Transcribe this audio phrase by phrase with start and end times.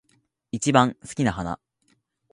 [0.51, 1.59] 一番好きな花